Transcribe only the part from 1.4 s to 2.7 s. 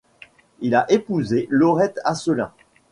Laurette Asselin.